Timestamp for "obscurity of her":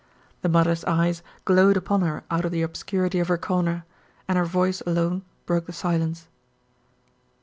2.63-3.37